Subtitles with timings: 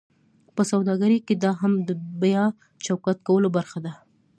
[0.55, 1.89] په سوداګرۍ کې دا هم د
[2.21, 2.43] بیا
[2.85, 3.93] چوکاټ کولو برخه ده: